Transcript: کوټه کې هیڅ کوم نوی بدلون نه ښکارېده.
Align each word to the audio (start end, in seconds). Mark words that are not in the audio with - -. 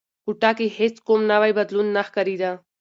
کوټه 0.23 0.51
کې 0.57 0.67
هیڅ 0.77 0.95
کوم 1.07 1.21
نوی 1.31 1.51
بدلون 1.59 1.87
نه 1.95 2.01
ښکارېده. 2.07 2.51